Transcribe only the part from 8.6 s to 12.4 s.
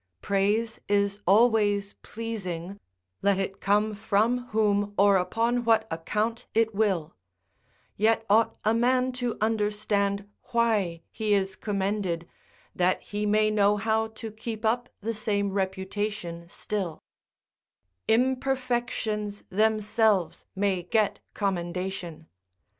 a man to understand why he is commended,